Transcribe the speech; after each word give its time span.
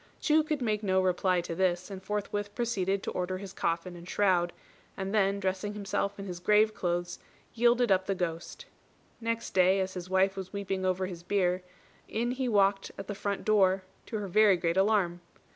Chu 0.19 0.41
could 0.41 0.63
make 0.63 0.81
no 0.81 0.99
reply 0.99 1.41
to 1.41 1.53
this, 1.53 1.91
and 1.91 2.01
forthwith 2.01 2.55
proceeded 2.55 3.03
to 3.03 3.11
order 3.11 3.37
his 3.37 3.53
coffin 3.53 3.95
and 3.95 4.09
shroud; 4.09 4.51
and 4.97 5.13
then, 5.13 5.39
dressing 5.39 5.75
himself 5.75 6.17
in 6.17 6.25
his 6.25 6.39
grave 6.39 6.73
clothes, 6.73 7.19
yielded 7.53 7.91
up 7.91 8.07
the 8.07 8.15
ghost. 8.15 8.65
Next 9.19 9.51
day, 9.53 9.79
as 9.79 9.93
his 9.93 10.09
wife 10.09 10.35
was 10.35 10.51
weeping 10.51 10.87
over 10.87 11.05
his 11.05 11.21
bier, 11.21 11.61
in 12.07 12.31
he 12.31 12.49
walked 12.49 12.89
at 12.97 13.05
the 13.05 13.13
front 13.13 13.45
door, 13.45 13.83
to 14.07 14.17
her 14.17 14.27
very 14.27 14.57
great 14.57 14.75
alarm. 14.75 15.21